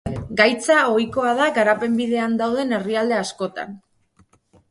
[0.37, 3.79] Gaitza ohikoa da garapen bidean dauden herrialde askotan.